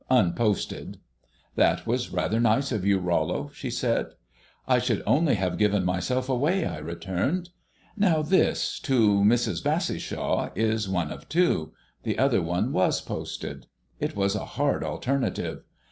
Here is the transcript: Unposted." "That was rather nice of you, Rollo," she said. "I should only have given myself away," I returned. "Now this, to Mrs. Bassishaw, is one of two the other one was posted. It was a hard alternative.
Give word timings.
Unposted." 0.09 0.97
"That 1.55 1.85
was 1.85 2.09
rather 2.09 2.39
nice 2.39 2.71
of 2.71 2.83
you, 2.83 2.97
Rollo," 2.97 3.51
she 3.53 3.69
said. 3.69 4.07
"I 4.67 4.79
should 4.79 5.03
only 5.05 5.35
have 5.35 5.59
given 5.59 5.85
myself 5.85 6.27
away," 6.27 6.65
I 6.65 6.79
returned. 6.79 7.51
"Now 7.95 8.23
this, 8.23 8.79
to 8.79 9.21
Mrs. 9.21 9.63
Bassishaw, 9.63 10.49
is 10.55 10.89
one 10.89 11.11
of 11.11 11.29
two 11.29 11.73
the 12.01 12.17
other 12.17 12.41
one 12.41 12.71
was 12.71 12.99
posted. 12.99 13.67
It 13.99 14.15
was 14.15 14.33
a 14.33 14.43
hard 14.57 14.83
alternative. 14.83 15.61